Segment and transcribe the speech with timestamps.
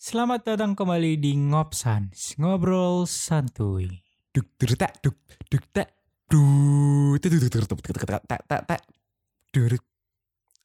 [0.00, 4.00] Selamat datang kembali di Ngopsans, ngobrol santuy.
[4.32, 5.12] duk duk tak duk
[5.52, 5.92] duk tak
[6.24, 8.80] duk duk duk duk duk tak tak tak tak
[9.52, 9.84] duk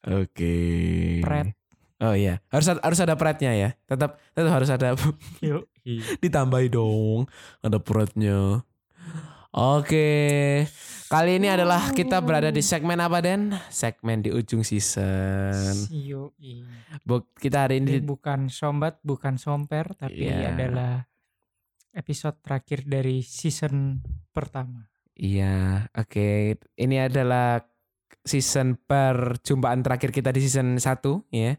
[0.08, 0.56] oke
[1.20, 1.52] Pret.
[2.00, 4.96] oh iya harus ada, harus ada pretnya ya tetap tetap harus ada
[5.44, 5.68] Yuk.
[6.24, 7.28] ditambahi dong
[7.60, 8.64] ada pretnya
[9.54, 10.10] oke
[11.06, 16.34] kali ini adalah kita berada di segmen apa Den segmen di ujung season Yuk.
[17.06, 20.54] Bu, kita hari Ini bukan sombat, bukan somper, tapi Iya.
[20.56, 21.06] adalah
[21.94, 24.02] episode terakhir dari season
[24.34, 24.84] pertama.
[25.16, 26.60] Iya, oke.
[26.76, 27.64] Ini adalah
[28.20, 31.56] season perjumpaan terakhir kita di season 1 ya.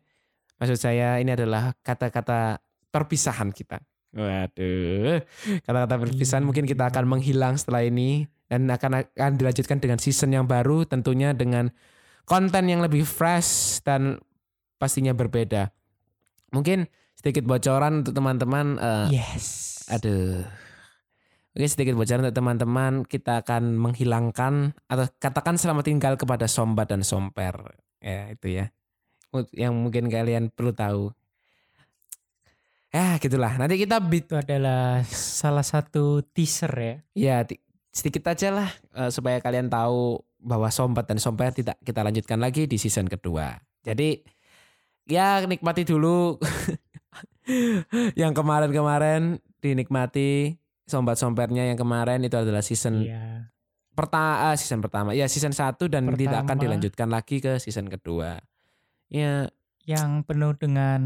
[0.62, 2.62] Maksud saya ini adalah kata-kata
[2.94, 3.82] perpisahan kita.
[4.18, 5.22] Waduh.
[5.62, 10.50] Kata-kata perpisahan mungkin kita akan menghilang setelah ini dan akan akan dilanjutkan dengan season yang
[10.50, 11.70] baru tentunya dengan
[12.26, 14.18] konten yang lebih fresh dan
[14.82, 15.70] pastinya berbeda.
[16.50, 19.86] Mungkin sedikit bocoran untuk teman-teman eh, Yes.
[19.94, 20.42] Aduh.
[21.54, 27.02] Oke sedikit bocoran untuk teman-teman kita akan menghilangkan atau katakan selamat tinggal kepada sombat dan
[27.02, 28.66] somper ya itu ya
[29.58, 31.04] yang mungkin kalian perlu tahu
[32.98, 36.96] ya gitulah nanti kita bit Itu adalah salah satu teaser ya.
[37.14, 37.38] ya
[37.94, 42.66] sedikit aja lah eh, supaya kalian tahu bahwa sombat dan somper tidak kita lanjutkan lagi
[42.66, 44.22] di season kedua jadi
[45.06, 46.42] ya nikmati dulu
[48.22, 53.50] yang kemarin-kemarin dinikmati sombat-sompernya yang kemarin itu adalah season Iya.
[53.94, 56.64] pertama season pertama ya season 1 dan tidak akan Pertama.
[56.64, 58.42] dilanjutkan lagi ke season kedua
[59.10, 59.50] ya
[59.88, 61.02] Yang penuh dengan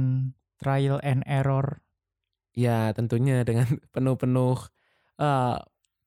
[0.62, 1.82] trial and error.
[2.52, 3.64] ya tentunya dengan
[3.96, 4.60] penuh-penuh
[5.18, 5.58] eh,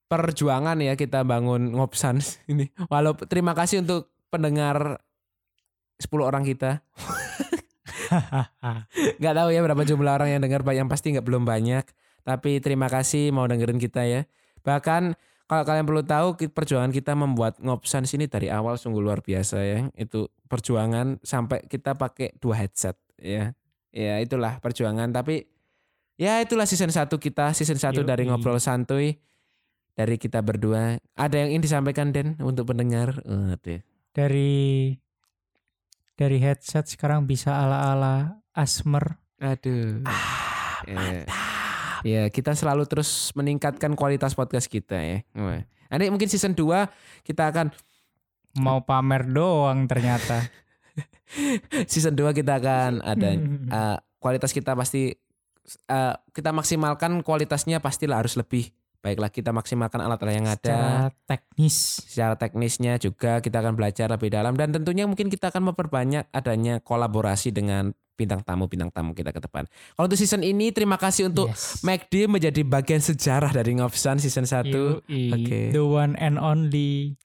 [0.09, 2.71] perjuangan ya kita bangun ngopsans ini.
[2.87, 5.03] Walau terima kasih untuk pendengar
[5.99, 6.83] 10 orang kita.
[9.21, 11.83] Nggak tahu ya berapa jumlah orang yang dengar yang pasti nggak belum banyak.
[12.23, 14.23] Tapi terima kasih mau dengerin kita ya.
[14.63, 19.59] Bahkan kalau kalian perlu tahu perjuangan kita membuat ngopsans ini dari awal sungguh luar biasa
[19.67, 19.79] ya.
[19.99, 23.57] Itu perjuangan sampai kita pakai dua headset ya
[23.95, 25.47] ya itulah perjuangan tapi
[26.19, 28.35] ya itulah season 1 kita season 1 dari Yoi.
[28.35, 29.23] ngobrol santuy
[29.95, 33.79] dari kita berdua ada yang ingin disampaikan Den untuk pendengar Aduh.
[34.11, 34.99] dari
[36.19, 39.19] dari headset sekarang bisa ala-ala Asmer.
[39.43, 40.07] Aduh.
[40.07, 41.27] Ah, Ya.
[42.05, 45.19] Ya, kita selalu terus meningkatkan kualitas podcast kita ya.
[45.91, 46.87] Nanti mungkin season 2
[47.27, 47.75] kita akan
[48.55, 50.39] Mau pamer doang ternyata.
[51.93, 55.13] season 2 kita akan ada eh, kualitas kita pasti
[55.89, 58.73] eh, kita maksimalkan kualitasnya pastilah harus lebih.
[59.05, 60.57] Baiklah kita maksimalkan alat-alat yang ada.
[60.65, 60.93] Secara
[61.29, 61.77] teknis.
[62.09, 66.81] Secara teknisnya juga kita akan belajar lebih dalam dan tentunya mungkin kita akan memperbanyak adanya
[66.81, 69.67] kolaborasi dengan bintang tamu-bintang tamu kita ke depan.
[69.69, 71.83] Kalau untuk season ini terima kasih untuk Yes.
[71.85, 74.71] McD menjadi bagian sejarah dari Ngopsan season 1.
[74.73, 75.23] Yoi.
[75.37, 75.61] Oke.
[75.75, 77.19] The one and only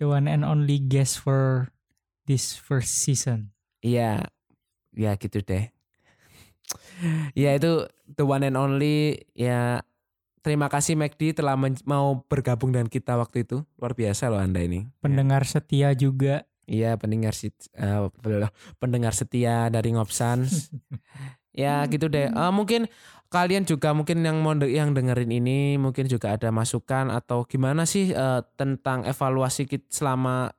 [0.00, 1.70] the one and only guest for
[2.30, 3.50] this first season.
[3.82, 4.30] Iya.
[4.94, 5.74] Ya gitu deh.
[7.34, 9.82] Ya itu the one and only ya
[10.46, 13.66] terima kasih McD telah mau bergabung dengan kita waktu itu.
[13.82, 14.86] Luar biasa loh Anda ini.
[15.02, 16.46] Pendengar setia juga.
[16.70, 17.98] Iya pendengar sit- eh,
[18.78, 20.46] pendengar setia dari Ngopsan.
[21.50, 22.30] ya gitu deh.
[22.30, 22.86] Eh, mungkin
[23.26, 27.82] kalian juga mungkin yang mau de- yang dengerin ini mungkin juga ada masukan atau gimana
[27.90, 30.54] sih eh, tentang evaluasi kita selama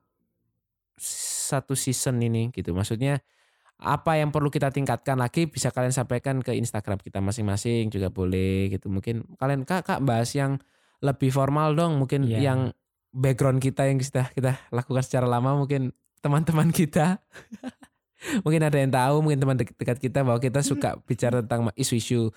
[1.01, 2.72] satu season ini gitu.
[2.72, 3.19] Maksudnya
[3.81, 8.69] apa yang perlu kita tingkatkan lagi bisa kalian sampaikan ke Instagram kita masing-masing juga boleh
[8.69, 8.94] gitu.
[8.94, 10.62] Mungkin kalian kak kak bahas yang
[11.01, 11.97] lebih formal dong.
[11.97, 12.39] Mungkin Iya.
[12.53, 12.59] yang
[13.12, 15.91] background kita yang sudah kita lakukan secara lama mungkin
[16.23, 17.19] teman-teman kita
[18.45, 22.29] mungkin ada yang tahu mungkin teman dek- dekat kita bahwa kita suka bicara tentang isu-isu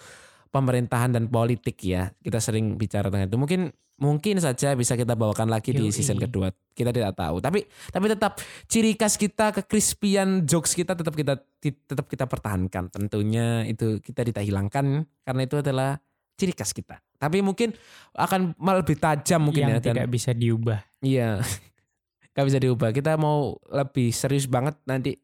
[0.55, 3.61] pemerintahan dan politik ya kita sering bicara tentang itu mungkin
[3.99, 5.95] mungkin saja bisa kita bawakan lagi di Yoi.
[5.95, 8.39] season kedua kita tidak tahu tapi tapi tetap
[8.71, 14.47] ciri khas kita kekrispian jokes kita tetap kita tetap kita pertahankan tentunya itu kita tidak
[14.47, 15.99] hilangkan karena itu adalah
[16.35, 17.73] ciri khas kita tapi mungkin
[18.13, 20.85] akan malah lebih tajam mungkin yang ya dan- tidak bisa diubah.
[21.01, 21.41] Iya.
[22.37, 22.93] Gak bisa diubah.
[22.93, 25.17] Kita mau lebih serius banget nanti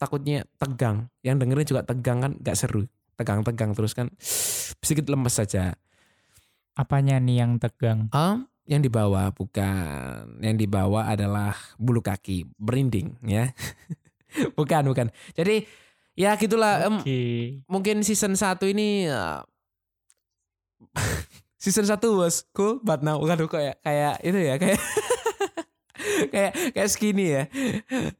[0.00, 1.12] takutnya tegang.
[1.20, 2.86] Yang dengerin juga tegang kan gak seru.
[3.14, 4.08] Tegang-tegang terus kan
[4.80, 5.76] sedikit lemes saja.
[6.72, 8.08] Apanya nih yang tegang?
[8.10, 10.40] Ah, yang dibawa bukan.
[10.40, 13.52] Yang dibawa adalah bulu kaki, berinding ya.
[14.58, 15.06] bukan, bukan.
[15.36, 15.68] Jadi
[16.12, 17.20] ya gitulah em, Oke.
[17.68, 19.40] mungkin season 1 ini uh,
[21.62, 24.80] season 1 was cool but now aduh kayak kayak itu ya kayak
[26.32, 27.44] kayak kayak skinny ya.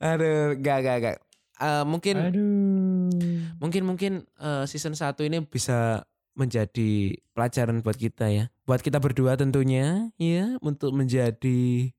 [0.00, 1.16] Aduh, gak gak gak.
[1.62, 3.31] eh, mungkin Aduh.
[3.62, 4.12] Mungkin mungkin
[4.42, 6.02] eh, season 1 ini bisa
[6.34, 8.44] menjadi pelajaran buat kita ya.
[8.66, 11.92] Buat kita berdua tentunya ya untuk menjadi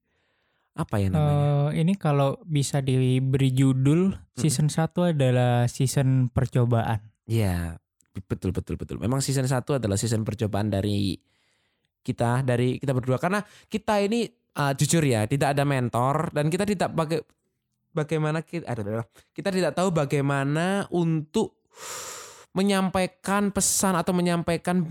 [0.76, 1.46] apa ya namanya?
[1.72, 7.00] Eh, ini kalau bisa diberi judul season 1 adalah season percobaan.
[7.24, 7.80] Ya,
[8.28, 9.00] betul betul betul.
[9.00, 11.16] Memang season 1 adalah season percobaan dari
[12.04, 13.40] kita dari kita berdua karena
[13.72, 14.28] kita ini
[14.60, 17.24] uh, jujur ya tidak ada mentor dan kita tidak pakai
[17.94, 21.62] bagaimana kita ada kita tidak tahu bagaimana untuk
[22.54, 24.86] menyampaikan pesan atau menyampaikan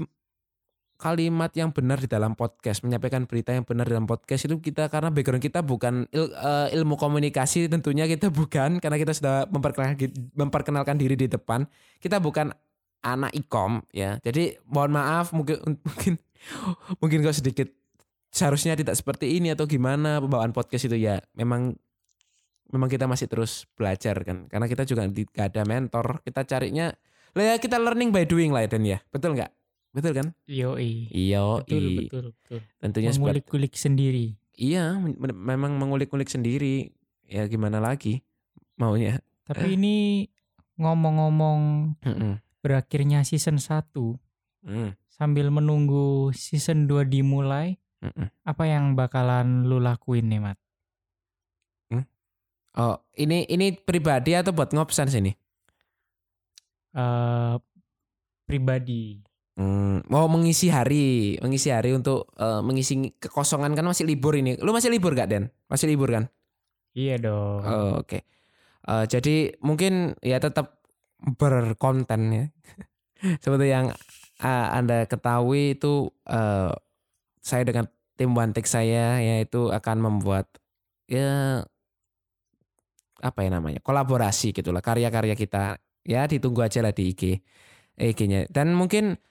[1.03, 5.11] kalimat yang benar di dalam podcast, menyampaikan berita yang benar dalam podcast itu kita karena
[5.11, 10.95] background kita bukan il- eh, ilmu komunikasi tentunya kita bukan karena kita sudah memperkenalkan, memperkenalkan
[10.95, 11.67] diri di depan.
[11.99, 12.55] Kita bukan
[13.03, 14.23] anak ikom ya.
[14.23, 15.59] Jadi mohon maaf mungkin
[15.91, 16.23] mungkin
[17.03, 17.67] mungkin kok sedikit
[18.31, 21.75] seharusnya tidak seperti ini atau gimana pembawaan podcast itu ya memang
[22.73, 26.91] memang kita masih terus belajar kan karena kita juga tidak ada mentor kita carinya
[27.33, 29.53] lah ya kita learning by doing lah ya Dan ya betul nggak
[29.93, 31.13] betul kan Yoi.
[31.13, 32.61] iya Betul, betul, betul.
[32.81, 34.27] tentunya seperti Mengulik-kulik sendiri.
[34.53, 36.89] iya memang mengulik-ulik sendiri
[37.25, 38.25] ya gimana lagi
[38.77, 40.25] maunya Tapi ini
[40.77, 41.61] ngomong-ngomong
[42.01, 42.33] Mm-mm.
[42.61, 43.93] berakhirnya season 1
[44.63, 48.31] Mm, sambil menunggu season 2 dimulai, mm-mm.
[48.47, 50.55] apa yang bakalan lu lakuin nih, Mat?
[52.79, 55.33] Oh ini ini pribadi atau buat ngopsan sini
[56.93, 57.55] Eh
[58.45, 59.25] pribadi.
[59.53, 64.57] Hmm, mau mengisi hari, mengisi hari untuk eh, mengisi kekosongan kan masih libur ini.
[64.61, 65.45] Lu masih libur gak Den?
[65.69, 66.29] Masih libur kan?
[66.97, 67.61] Iya dong.
[67.65, 68.25] Oh, Oke.
[68.89, 70.81] Eh, jadi mungkin ya tetap
[71.21, 72.45] berkonten ya.
[73.45, 73.93] Seperti yang
[74.41, 76.73] eh, anda ketahui itu eh,
[77.41, 80.49] saya dengan tim Wantik saya yaitu akan membuat
[81.09, 81.65] ya
[83.23, 85.79] apa ya namanya kolaborasi gitulah karya-karya kita.
[86.03, 87.39] Ya ditunggu aja lah di IG
[87.95, 89.23] IG-nya dan mungkin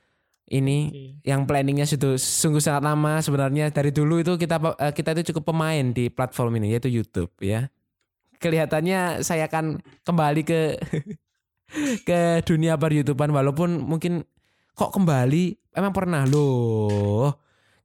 [0.48, 1.28] ini Oke.
[1.28, 3.76] yang planningnya sudah sungguh sangat lama sebenarnya.
[3.76, 7.68] Dari dulu itu kita eh, kita itu cukup pemain di platform ini yaitu YouTube ya.
[8.40, 10.80] Kelihatannya saya akan kembali ke
[12.08, 14.24] ke dunia per YouTubean walaupun mungkin
[14.72, 15.76] kok kembali?
[15.76, 16.24] Emang pernah?
[16.24, 17.36] Loh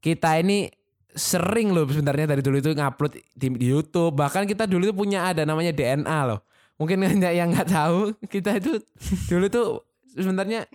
[0.06, 0.70] kita ini
[1.16, 4.12] sering loh sebenarnya dari dulu itu ngupload di, YouTube.
[4.14, 6.44] Bahkan kita dulu itu punya ada namanya DNA loh.
[6.76, 8.78] Mungkin banyak yang nggak tahu kita itu
[9.32, 9.66] dulu tuh
[10.12, 10.68] sebenarnya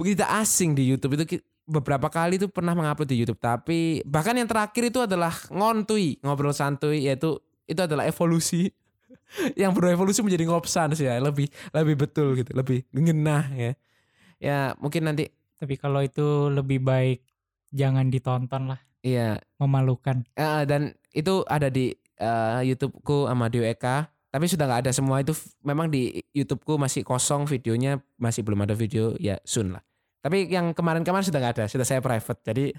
[0.00, 3.42] kita asing di YouTube itu beberapa kali tuh pernah mengupload di YouTube.
[3.42, 8.70] Tapi bahkan yang terakhir itu adalah ngontui ngobrol santuy yaitu itu adalah evolusi.
[9.62, 13.72] Yang berevolusi menjadi ngopsan sih ya lebih lebih betul gitu lebih ngenah ya.
[14.42, 17.20] Ya mungkin nanti Tapi kalau itu lebih baik
[17.68, 19.40] jangan ditonton lah, iya.
[19.60, 20.24] Memalukan.
[20.36, 24.08] Eh, dan itu ada di eh, YouTubeku sama Dio Eka.
[24.30, 25.34] Tapi sudah nggak ada semua itu
[25.66, 29.82] memang di YouTubeku masih kosong videonya masih belum ada video ya soon lah.
[30.22, 32.38] Tapi yang kemarin-kemarin sudah nggak ada sudah saya private.
[32.46, 32.70] Jadi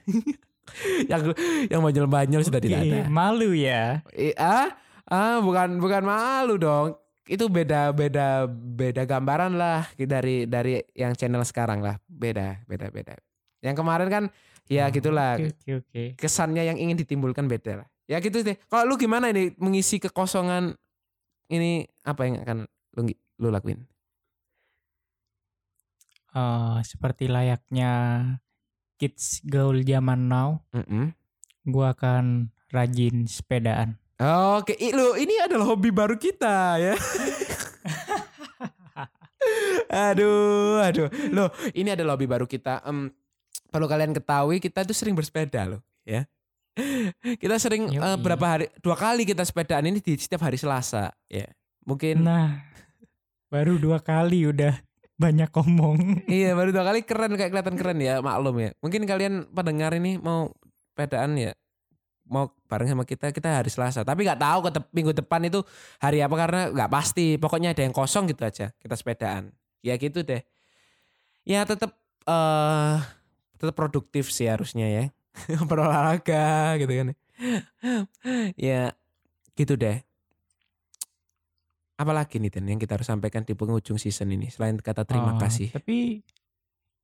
[1.12, 1.36] yang
[1.68, 3.00] yang banyol-banyol sudah tidak ada.
[3.12, 4.00] Malu ya.
[4.40, 4.80] Ah?
[5.12, 6.96] Ah bukan bukan malu dong.
[7.28, 12.00] Itu beda beda beda gambaran lah dari dari yang channel sekarang lah.
[12.08, 13.20] Beda beda beda.
[13.60, 14.24] Yang kemarin kan
[14.72, 16.04] ya Oh, gitulah Oke, oke, oke.
[16.16, 17.88] kesannya yang ingin ditimbulkan beda lah.
[18.08, 18.56] Ya gitu deh.
[18.68, 20.72] Kalau lu gimana ini mengisi kekosongan
[21.48, 22.58] ini apa yang akan
[22.96, 23.84] lu, lu lakuin?
[26.32, 27.92] Eh, seperti layaknya
[28.96, 31.12] kids gaul zaman now, Mm-mm.
[31.68, 34.00] gua akan rajin sepedaan.
[34.56, 36.94] Oke, i- lu ini adalah hobi baru kita ya.
[39.92, 41.10] aduh, aduh.
[41.34, 42.86] Loh, ini adalah hobi baru kita.
[42.86, 43.12] Em,
[43.72, 46.28] perlu kalian ketahui kita tuh sering bersepeda loh, ya.
[47.44, 48.00] Kita sering Yoi.
[48.00, 51.44] eh, berapa hari dua kali kita sepedaan ini di setiap hari Selasa, ya.
[51.84, 52.64] Mungkin Nah,
[53.52, 54.80] baru dua kali udah
[55.20, 56.00] banyak ngomong.
[56.32, 58.72] Iya baru dua kali keren kayak kelihatan keren ya maklum ya.
[58.80, 60.48] Mungkin kalian pendengar ini mau
[60.96, 61.52] pedaan ya
[62.32, 64.08] mau bareng sama kita kita hari Selasa.
[64.08, 65.60] Tapi nggak tahu ke minggu depan itu
[66.00, 67.36] hari apa karena nggak pasti.
[67.36, 69.52] Pokoknya ada yang kosong gitu aja kita sepedaan.
[69.84, 70.40] Ya gitu deh.
[71.44, 72.98] Ya tetap eh
[73.62, 75.06] tetap produktif sih harusnya ya.
[75.70, 77.08] Berolahraga gitu kan.
[78.58, 78.92] ya
[79.54, 80.02] gitu deh.
[81.96, 85.40] Apalagi nih Den yang kita harus sampaikan di penghujung season ini selain kata terima Oh,
[85.40, 85.70] kasih.
[85.70, 86.26] Tapi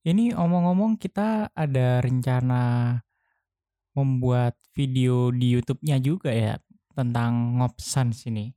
[0.02, 2.98] ini omong-omong kita ada rencana
[3.94, 6.58] membuat video di YouTube-nya juga ya
[6.94, 8.50] tentang ngopsan sini.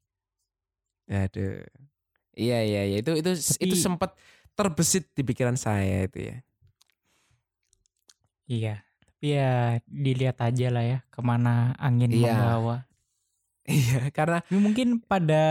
[1.05, 1.62] Aduh.
[2.34, 4.17] Iya iya iya itu itu Tapi- itu sempat
[4.58, 6.41] terbesit di pikiran saya itu ya.
[8.51, 8.84] Iya.
[9.00, 9.51] Tapi ya
[9.88, 12.36] dilihat aja lah ya ke mana angin Iya.
[12.36, 12.77] membawa.
[13.63, 15.46] Iya karena mungkin pada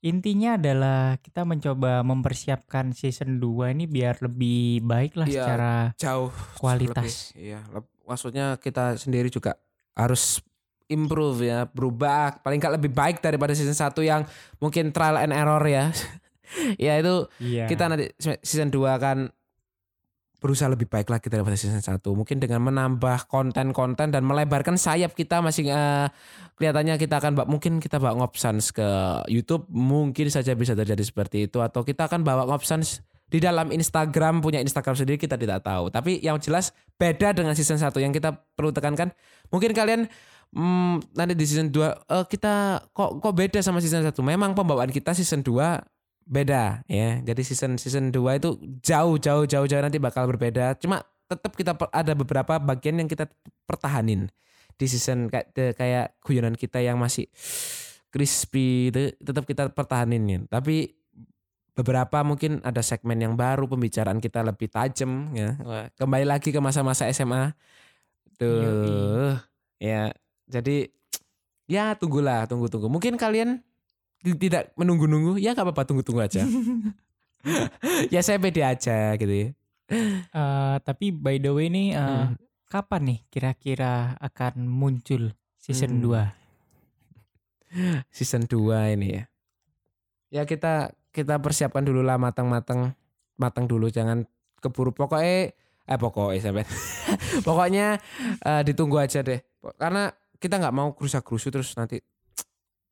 [0.00, 6.32] intinya adalah kita mencoba mempersiapkan season 2 ini biar lebih baik lah Iya, secara jauh
[6.56, 7.36] kualitas.
[7.36, 7.60] lebih, iya
[8.02, 9.60] maksudnya kita sendiri juga
[9.92, 10.40] harus
[10.86, 14.22] improve ya berubah paling nggak lebih baik daripada season 1 yang
[14.56, 15.90] mungkin trial and error ya
[16.80, 17.68] ya itu Iya.
[17.68, 19.28] kita nanti season 2 akan
[20.46, 25.42] berusaha lebih baik lagi daripada season 1 mungkin dengan menambah konten-konten dan melebarkan sayap kita
[25.42, 26.06] masing eh,
[26.54, 28.86] kelihatannya kita akan mungkin kita bawa ngopsans ke
[29.26, 31.58] YouTube mungkin saja bisa terjadi seperti itu.
[31.58, 35.90] Atau kita akan bawa ngopsans di dalam Instagram punya Instagram sendiri kita tidak tahu.
[35.90, 39.10] Tapi yang jelas beda dengan season 1 yang kita perlu tekankan.
[39.50, 40.06] Mungkin kalian
[40.54, 44.94] hmm, nanti di season 2 eh, kita kok kok beda sama season 1 memang pembawaan
[44.94, 45.95] kita season 2
[46.26, 47.22] beda ya.
[47.22, 50.74] Jadi season season 2 itu jauh jauh jauh jauh nanti bakal berbeda.
[50.82, 53.30] Cuma tetap kita ada beberapa bagian yang kita
[53.66, 54.30] pertahanin
[54.76, 57.30] di season kayak kayak guyonan kita yang masih
[58.12, 60.44] crispy itu tetap kita pertahanin.
[60.50, 60.92] Tapi
[61.76, 65.56] beberapa mungkin ada segmen yang baru pembicaraan kita lebih tajam ya.
[66.00, 67.52] Kembali lagi ke masa-masa SMA.
[68.40, 69.36] Tuh.
[69.76, 70.12] Ya.
[70.48, 70.88] Jadi
[71.68, 72.88] ya tunggulah, tunggu-tunggu.
[72.88, 73.60] Mungkin kalian
[74.34, 76.42] tidak menunggu-nunggu, ya nggak apa-apa tunggu-tunggu aja.
[78.14, 79.48] ya saya pede aja gitu ya.
[80.34, 82.34] Eh, tapi by the way nih, eh, Hmm.
[82.66, 86.02] kapan nih kira-kira akan muncul season Hmm.
[86.02, 86.22] 2?
[88.10, 89.24] Season 2 ini ya.
[90.30, 92.92] Ya kita kita persiapkan dulu lah matang-matang
[93.38, 94.26] matang dulu jangan
[94.58, 95.54] keburu pokoknya
[95.86, 96.64] eh pokoknya sampai
[97.46, 97.86] pokoknya
[98.42, 99.38] eh, ditunggu aja deh
[99.78, 102.02] karena kita nggak mau kerusak-kerusu terus nanti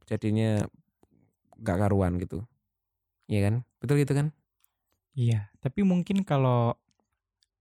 [0.07, 0.63] jadinya
[1.65, 2.45] nggak karuan gitu
[3.25, 4.29] Iya kan betul gitu kan
[5.15, 6.75] Iya, tapi mungkin kalau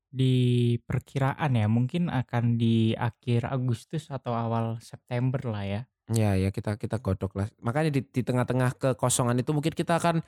[0.09, 5.81] di perkiraan ya, mungkin akan di akhir Agustus atau awal September lah ya.
[6.11, 7.47] Ya ya kita kita godok lah.
[7.61, 10.19] Makanya di, di tengah-tengah kekosongan itu mungkin kita akan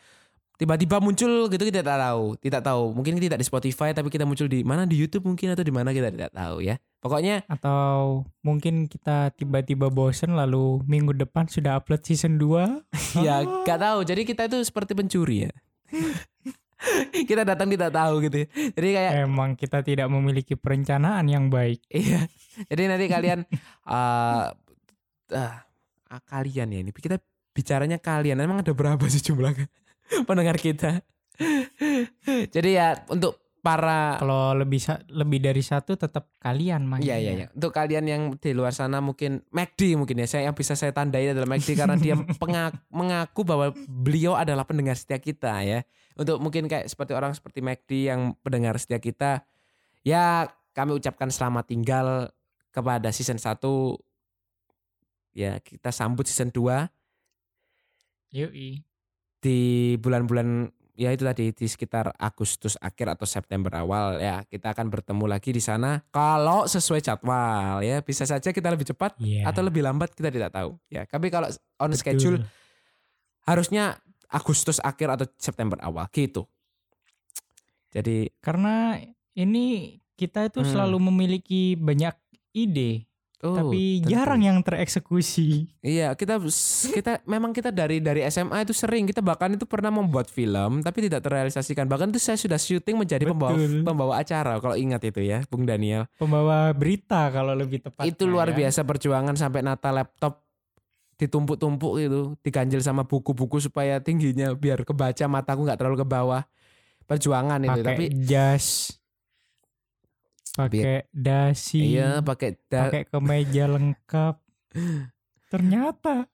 [0.56, 2.84] tiba-tiba muncul gitu kita tidak tahu, tidak tahu.
[2.96, 5.92] Mungkin tidak di Spotify tapi kita muncul di mana di YouTube mungkin atau di mana
[5.92, 6.76] kita tidak tahu ya.
[7.06, 12.82] Pokoknya Atau mungkin kita tiba-tiba bosen lalu minggu depan sudah upload season 2.
[13.26, 14.02] ya gak tahu.
[14.02, 15.54] Jadi kita itu seperti pencuri ya.
[17.30, 18.42] kita datang tidak tahu gitu.
[18.42, 18.48] ya.
[18.74, 21.84] Jadi kayak Emang kita tidak memiliki perencanaan yang baik.
[21.94, 22.26] Iya.
[22.72, 23.52] Jadi nanti kalian eh
[23.92, 24.48] ah,
[26.08, 27.20] ah, kalian ya ini kita
[27.52, 28.40] bicaranya kalian.
[28.40, 29.54] Emang ada berapa sih jumlah
[30.30, 31.02] pendengar kita?
[32.56, 34.78] Jadi ya untuk para Kalau lebih
[35.10, 37.02] lebih dari satu tetap kalian mah.
[37.02, 37.48] Iya iya iya.
[37.50, 40.30] Untuk kalian yang di luar sana mungkin McD mungkin ya.
[40.30, 44.94] Saya yang bisa saya tandai adalah McD karena dia pengak- mengaku bahwa beliau adalah pendengar
[44.94, 45.82] setia kita ya.
[46.14, 49.44] Untuk mungkin kayak seperti orang seperti McD yang pendengar setia kita
[50.06, 50.46] ya
[50.78, 52.30] kami ucapkan selamat tinggal
[52.70, 53.58] kepada season 1
[55.34, 56.86] ya kita sambut season 2
[58.36, 58.84] Yoi.
[59.46, 59.60] Di
[60.02, 65.26] bulan-bulan ya itu tadi di sekitar Agustus akhir atau September awal ya kita akan bertemu
[65.28, 69.46] lagi di sana kalau sesuai jadwal ya bisa saja kita lebih cepat Iya.
[69.46, 71.46] atau lebih lambat kita tidak tahu ya tapi kalau
[71.78, 72.00] on Betul.
[72.00, 72.38] schedule
[73.46, 74.00] harusnya
[74.32, 76.48] Agustus akhir atau September awal gitu
[77.92, 79.00] jadi Karena
[79.36, 80.68] ini kita itu Hmm.
[80.68, 82.16] selalu memiliki banyak
[82.52, 83.04] ide,
[83.44, 84.12] oh, tapi tentu.
[84.14, 85.68] jarang yang tereksekusi.
[85.82, 86.40] Iya, kita
[86.94, 91.10] kita memang kita dari dari SMA itu sering kita bahkan itu pernah membuat film tapi
[91.10, 91.90] tidak terrealisasikan.
[91.90, 93.84] Bahkan itu saya sudah syuting menjadi pembawa Betul.
[93.84, 96.08] pembawa acara kalau ingat itu ya, Bung Daniel.
[96.16, 98.08] Pembawa berita kalau lebih tepat.
[98.08, 100.46] itu luar biasa perjuangan sampai nata laptop
[101.16, 106.44] ditumpuk-tumpuk gitu, diganjel sama buku-buku supaya tingginya biar kebaca mataku nggak terlalu ke bawah.
[107.06, 108.98] Perjuangan itu Pakai tapi jas,
[110.56, 114.36] pakai dasi, iya pakai da- pakai kemeja lengkap.
[115.52, 116.26] Ternyata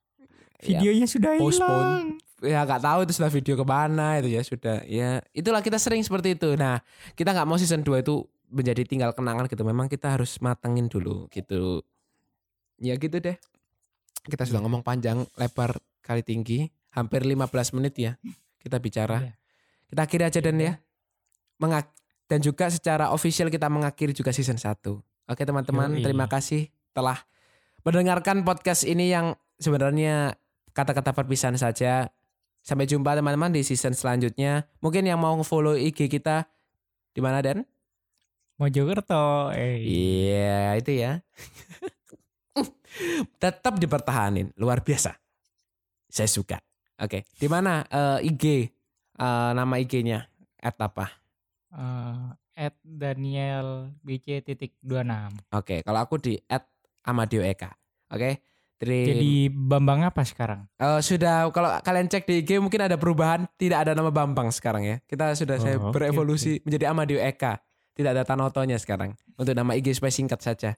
[0.60, 1.68] ya, videonya sudah postpone.
[1.68, 2.06] hilang.
[2.42, 6.02] ya nggak tahu itu sudah video ke mana itu ya sudah ya itulah kita sering
[6.02, 6.82] seperti itu nah
[7.14, 11.30] kita nggak mau season 2 itu menjadi tinggal kenangan gitu memang kita harus matengin dulu
[11.30, 11.86] gitu
[12.78, 13.38] ya gitu deh
[14.24, 18.18] kita sudah ngomong panjang lebar kali tinggi hampir 15 menit ya
[18.58, 19.34] kita bicara Iya.
[19.88, 20.74] kita akhiri aja dan ya
[21.58, 21.94] Mengak-
[22.32, 24.72] dan juga secara official kita mengakhiri juga season 1
[25.28, 27.20] oke teman-teman terima kasih telah
[27.84, 30.40] mendengarkan podcast ini yang sebenarnya
[30.72, 32.08] kata-kata perpisahan saja
[32.62, 34.70] Sampai jumpa teman-teman di season selanjutnya.
[34.86, 36.46] Mungkin yang mau follow IG kita
[37.12, 37.66] di mana Dan?
[38.62, 39.82] Mojokerto, eh.
[39.82, 41.26] Iya, itu ya.
[43.42, 45.18] Tetap dipertahanin, luar biasa.
[46.06, 46.62] Saya suka.
[47.02, 48.70] Oke, di mana eh, IG?
[49.18, 50.30] Eh, nama IG-nya
[50.62, 51.10] at apa?
[51.72, 55.40] Eh, at Daniel BC titik 26.
[55.56, 56.68] Oke, kalau aku di at
[57.08, 57.72] Amadio Eka.
[58.12, 58.44] Oke,
[58.82, 59.08] Dream.
[59.08, 60.66] Jadi Bambang apa sekarang?
[60.82, 64.84] Eh, sudah kalau kalian cek di IG mungkin ada perubahan, tidak ada nama Bambang sekarang
[64.84, 64.98] ya.
[65.06, 67.62] Kita sudah saya Oh, oke, berevolusi menjadi Amadio Eka.
[67.94, 69.14] Tidak ada Tanotonya sekarang.
[69.38, 70.74] Untuk nama IG supaya singkat saja.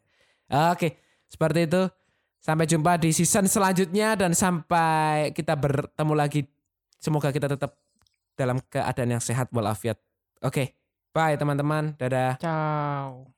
[0.52, 1.00] Oke,
[1.32, 1.88] seperti itu.
[2.44, 6.44] Sampai jumpa di season selanjutnya dan sampai kita bertemu lagi.
[7.00, 7.80] Semoga kita tetap
[8.36, 9.96] dalam keadaan yang sehat walafiat.
[10.44, 10.76] Oke,
[11.14, 11.96] bye teman-teman.
[12.02, 12.42] Dadah.
[12.42, 13.33] Ciao.